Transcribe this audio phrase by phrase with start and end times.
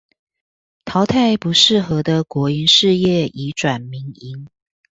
[0.83, 4.47] 淘汰不適合的國營事業移轉民營